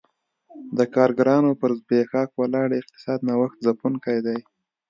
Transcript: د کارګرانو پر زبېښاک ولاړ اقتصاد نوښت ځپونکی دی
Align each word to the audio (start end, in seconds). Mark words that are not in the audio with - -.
د 0.77 0.79
کارګرانو 0.95 1.51
پر 1.59 1.71
زبېښاک 1.79 2.29
ولاړ 2.39 2.69
اقتصاد 2.79 3.19
نوښت 3.27 3.57
ځپونکی 3.65 4.17
دی 4.25 4.39